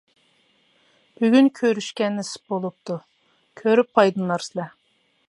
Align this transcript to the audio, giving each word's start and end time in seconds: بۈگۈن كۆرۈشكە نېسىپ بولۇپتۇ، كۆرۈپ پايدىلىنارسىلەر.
بۈگۈن 1.19 1.49
كۆرۈشكە 1.59 2.09
نېسىپ 2.15 2.53
بولۇپتۇ، 2.53 2.97
كۆرۈپ 3.63 3.93
پايدىلىنارسىلەر. 3.99 4.77